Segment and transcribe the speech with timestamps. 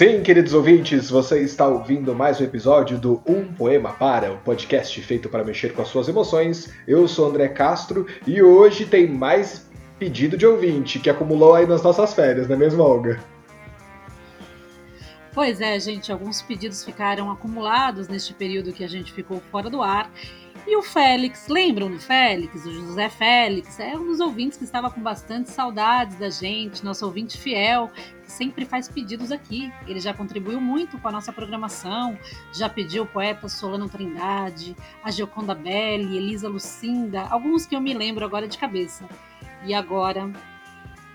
[0.00, 4.38] Sim, queridos ouvintes, você está ouvindo mais um episódio do Um Poema Para, o um
[4.38, 6.72] podcast feito para mexer com as suas emoções.
[6.88, 9.68] Eu sou André Castro e hoje tem mais
[9.98, 13.22] pedido de ouvinte que acumulou aí nas nossas férias, não é mesmo, Olga?
[15.34, 19.82] Pois é, gente, alguns pedidos ficaram acumulados neste período que a gente ficou fora do
[19.82, 20.10] ar
[20.66, 22.64] e o Félix, lembram do Félix?
[22.64, 27.04] O José Félix é um dos ouvintes que estava com bastante saudades da gente, nosso
[27.04, 27.90] ouvinte fiel,
[28.30, 29.72] sempre faz pedidos aqui.
[29.86, 32.18] Ele já contribuiu muito com a nossa programação,
[32.52, 37.92] já pediu o poeta Solano Trindade, a Gioconda Belli, Elisa Lucinda, alguns que eu me
[37.92, 39.08] lembro agora de cabeça.
[39.64, 40.30] E agora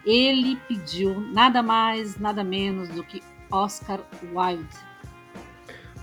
[0.06, 4.00] ele pediu nada mais, nada menos do que Oscar
[4.34, 4.95] Wilde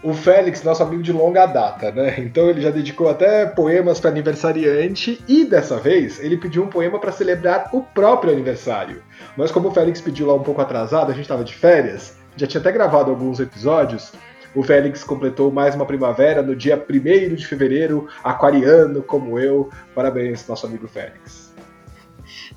[0.03, 2.17] o Félix, nosso amigo de longa data, né?
[2.19, 6.99] Então ele já dedicou até poemas para aniversariante e dessa vez ele pediu um poema
[6.99, 9.03] para celebrar o próprio aniversário.
[9.37, 12.47] Mas como o Félix pediu lá um pouco atrasado, a gente estava de férias, já
[12.47, 14.13] tinha até gravado alguns episódios.
[14.55, 19.71] O Félix completou mais uma primavera no dia 1 de fevereiro, aquariano como eu.
[19.95, 21.52] Parabéns, nosso amigo Félix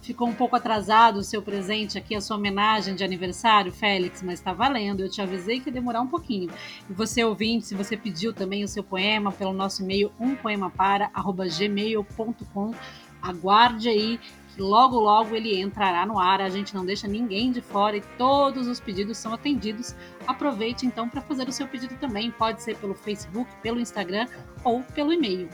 [0.05, 4.37] ficou um pouco atrasado o seu presente aqui, a sua homenagem de aniversário, Félix, mas
[4.39, 5.01] está valendo.
[5.01, 6.51] Eu te avisei que ia demorar um pouquinho.
[6.89, 12.75] E você, ouvinte, se você pediu também o seu poema pelo nosso e-mail, umpoemapara.gmail.com,
[13.21, 14.19] aguarde aí
[14.55, 16.39] que logo logo ele entrará no ar.
[16.39, 19.95] A gente não deixa ninguém de fora e todos os pedidos são atendidos.
[20.27, 22.31] Aproveite então para fazer o seu pedido também.
[22.31, 24.27] Pode ser pelo Facebook, pelo Instagram
[24.63, 25.49] ou pelo e-mail.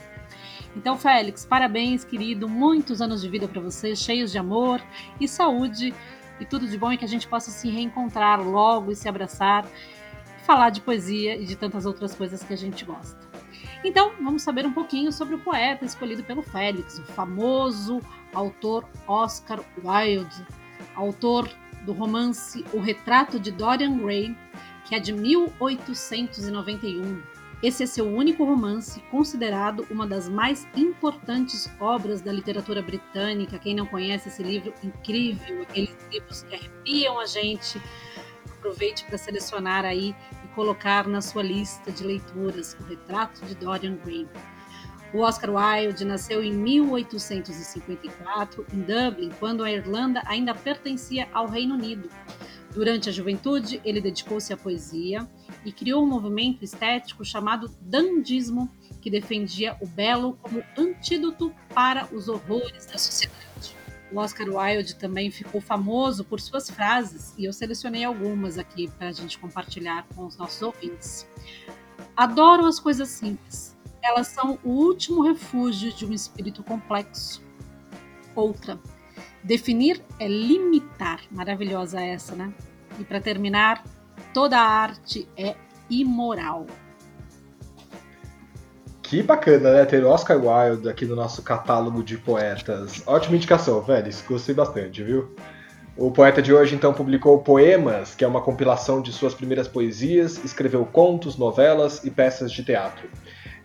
[0.76, 2.48] Então, Félix, parabéns, querido.
[2.48, 4.80] Muitos anos de vida para você, cheios de amor
[5.20, 5.94] e saúde
[6.40, 9.66] e tudo de bom e que a gente possa se reencontrar logo e se abraçar,
[10.44, 13.20] falar de poesia e de tantas outras coisas que a gente gosta.
[13.84, 18.00] Então, vamos saber um pouquinho sobre o poeta escolhido pelo Félix, o famoso
[18.32, 20.46] autor Oscar Wilde,
[20.94, 21.50] autor
[21.84, 24.36] do romance O Retrato de Dorian Gray,
[24.84, 27.20] que é de 1891
[27.62, 33.56] esse é seu único romance, considerado uma das mais importantes obras da literatura britânica.
[33.56, 37.80] Quem não conhece esse livro incrível, aqueles livros que arrepiam a gente,
[38.50, 40.12] aproveite para selecionar aí
[40.44, 44.26] e colocar na sua lista de leituras o retrato de Dorian Gray.
[45.14, 51.74] O Oscar Wilde nasceu em 1854 em Dublin, quando a Irlanda ainda pertencia ao Reino
[51.74, 52.10] Unido.
[52.74, 55.28] Durante a juventude, ele dedicou-se à poesia
[55.64, 62.28] e criou um movimento estético chamado dandismo, que defendia o belo como antídoto para os
[62.28, 63.76] horrores da sociedade.
[64.10, 69.08] O Oscar Wilde também ficou famoso por suas frases, e eu selecionei algumas aqui para
[69.08, 71.26] a gente compartilhar com os nossos ouvintes.
[72.16, 73.76] Adoro as coisas simples.
[74.02, 77.42] Elas são o último refúgio de um espírito complexo.
[78.34, 78.78] Outra.
[79.42, 81.20] Definir é limitar.
[81.30, 82.52] Maravilhosa essa, né?
[82.98, 83.82] E para terminar,
[84.32, 85.54] toda arte é
[85.90, 86.66] imoral.
[89.02, 89.84] Que bacana, né?
[89.84, 93.02] Ter Oscar Wilde aqui no nosso catálogo de poetas.
[93.06, 94.10] Ótima indicação, velho.
[94.26, 95.34] Gostei bastante, viu?
[95.96, 100.42] O poeta de hoje então publicou Poemas, que é uma compilação de suas primeiras poesias,
[100.42, 103.10] escreveu contos, novelas e peças de teatro.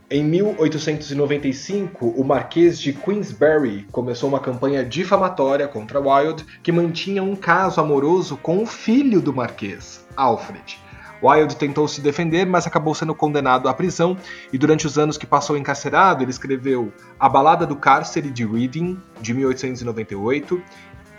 [0.09, 7.35] Em 1895, o Marquês de Queensberry começou uma campanha difamatória contra Wilde que mantinha um
[7.35, 10.79] caso amoroso com o filho do Marquês, Alfred.
[11.21, 14.15] Wilde tentou se defender, mas acabou sendo condenado à prisão
[14.53, 18.97] e durante os anos que passou encarcerado, ele escreveu A Balada do Cárcere de Reading,
[19.19, 20.63] de 1898,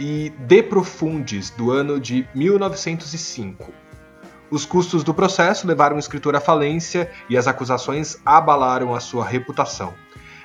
[0.00, 3.70] e De Profundis, do ano de 1905.
[4.50, 9.24] Os custos do processo levaram o escritor à falência e as acusações abalaram a sua
[9.24, 9.92] reputação.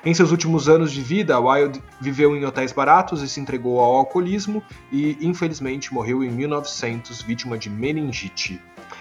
[0.04, 3.94] Em seus últimos anos de vida, Wilde viveu em hotéis baratos e se entregou ao
[3.94, 4.62] alcoolismo
[4.92, 8.60] e, infelizmente, morreu em 1900 vítima de meningite.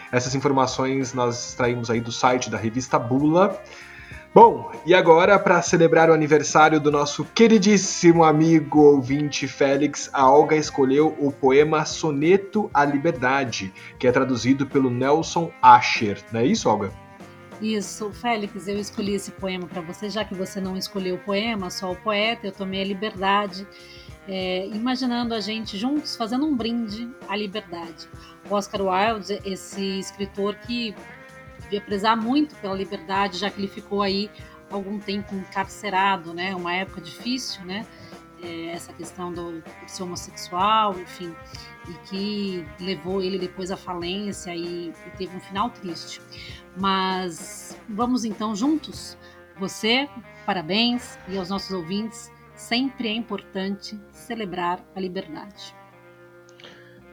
[0.09, 3.62] Essas informações nós extraímos aí do site da revista Bula.
[4.34, 10.56] Bom, e agora, para celebrar o aniversário do nosso queridíssimo amigo ouvinte Félix, a Olga
[10.56, 16.19] escolheu o poema Soneto à Liberdade, que é traduzido pelo Nelson Asher.
[16.31, 16.92] Não é isso, Olga?
[17.62, 21.69] Isso, Félix, eu escolhi esse poema para você, já que você não escolheu o poema,
[21.69, 23.68] só o poeta, eu tomei a liberdade,
[24.28, 28.10] é, imaginando a gente juntos fazendo um brinde à liberdade.
[28.50, 30.96] O Oscar Wilde, esse escritor que
[31.74, 34.30] devia prezar muito pela liberdade, já que ele ficou aí
[34.70, 36.56] algum tempo encarcerado, né?
[36.56, 37.86] Uma época difícil, né?
[38.44, 41.34] É, essa questão do, ser homossexual, enfim,
[41.90, 46.22] e que levou ele depois à falência e, e teve um final triste.
[46.78, 49.18] Mas vamos então juntos.
[49.58, 50.10] Você,
[50.46, 55.74] parabéns, e aos nossos ouvintes, sempre é importante celebrar a liberdade.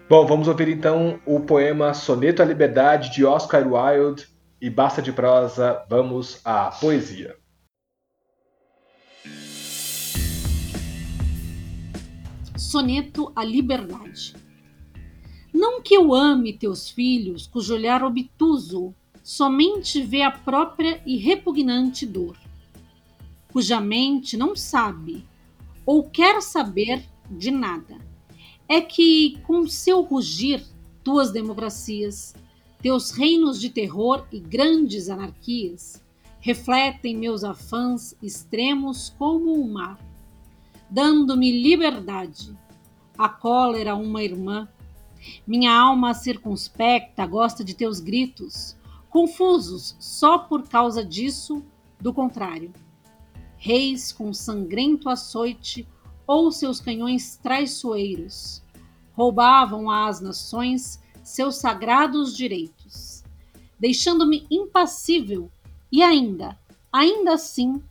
[0.09, 4.27] Bom, vamos ouvir então o poema Soneto à Liberdade de Oscar Wilde
[4.61, 7.37] e basta de prosa, vamos à poesia.
[12.57, 14.35] Soneto à Liberdade.
[15.53, 22.07] Não que eu ame teus filhos, cujo olhar obtuso somente vê a própria e repugnante
[22.07, 22.37] dor,
[23.53, 25.27] cuja mente não sabe
[25.85, 28.11] ou quer saber de nada
[28.71, 30.65] é que, com seu rugir,
[31.03, 32.37] tuas democracias,
[32.83, 36.03] teus reinos de terror e grandes anarquias,
[36.41, 39.99] refletem meus afãs extremos como o mar,
[40.89, 42.57] dando-me liberdade.
[43.19, 44.67] A cólera, uma irmã.
[45.47, 48.75] Minha alma circunspecta gosta de teus gritos,
[49.11, 51.63] confusos só por causa disso,
[52.01, 52.73] do contrário.
[53.59, 55.87] Reis com sangrento açoite
[56.27, 58.63] ou seus canhões traiçoeiros.
[59.13, 63.23] Roubavam às nações seus sagrados direitos,
[63.79, 65.51] deixando-me impassível
[65.91, 66.59] e ainda,
[66.93, 67.83] ainda assim,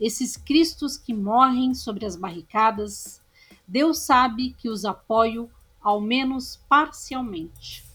[0.00, 3.20] esses cristos que morrem sobre as barricadas,
[3.66, 5.50] Deus sabe que os apoio,
[5.80, 7.85] ao menos parcialmente.